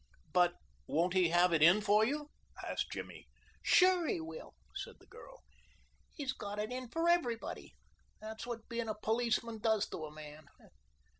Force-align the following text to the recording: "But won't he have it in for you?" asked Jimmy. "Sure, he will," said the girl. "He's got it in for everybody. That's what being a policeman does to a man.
"But 0.33 0.55
won't 0.87 1.13
he 1.13 1.29
have 1.29 1.53
it 1.53 1.61
in 1.61 1.79
for 1.79 2.03
you?" 2.03 2.31
asked 2.65 2.91
Jimmy. 2.91 3.27
"Sure, 3.61 4.07
he 4.07 4.19
will," 4.19 4.55
said 4.75 4.95
the 4.99 5.05
girl. 5.05 5.43
"He's 6.15 6.33
got 6.33 6.57
it 6.57 6.71
in 6.71 6.89
for 6.89 7.07
everybody. 7.07 7.75
That's 8.19 8.47
what 8.47 8.67
being 8.67 8.89
a 8.89 8.95
policeman 8.95 9.59
does 9.59 9.87
to 9.89 10.05
a 10.05 10.11
man. 10.11 10.47